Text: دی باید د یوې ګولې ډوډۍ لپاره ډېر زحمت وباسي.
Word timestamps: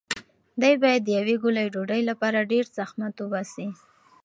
دی 0.61 0.73
باید 0.81 1.01
د 1.05 1.09
یوې 1.19 1.35
ګولې 1.43 1.71
ډوډۍ 1.73 2.01
لپاره 2.09 2.47
ډېر 2.51 2.65
زحمت 2.77 3.15
وباسي. 3.19 3.67